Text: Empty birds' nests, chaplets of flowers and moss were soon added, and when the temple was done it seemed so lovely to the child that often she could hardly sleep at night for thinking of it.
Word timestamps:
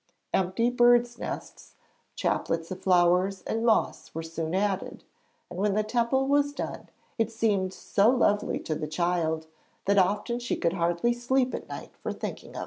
Empty 0.33 0.71
birds' 0.71 1.19
nests, 1.19 1.75
chaplets 2.15 2.71
of 2.71 2.81
flowers 2.81 3.43
and 3.43 3.63
moss 3.63 4.15
were 4.15 4.23
soon 4.23 4.55
added, 4.55 5.03
and 5.47 5.59
when 5.59 5.75
the 5.75 5.83
temple 5.83 6.25
was 6.27 6.53
done 6.53 6.89
it 7.19 7.31
seemed 7.31 7.71
so 7.71 8.09
lovely 8.09 8.57
to 8.61 8.73
the 8.73 8.87
child 8.87 9.45
that 9.85 9.99
often 9.99 10.39
she 10.39 10.55
could 10.55 10.73
hardly 10.73 11.13
sleep 11.13 11.53
at 11.53 11.69
night 11.69 11.95
for 12.01 12.11
thinking 12.11 12.55
of 12.55 12.55
it. 12.55 12.59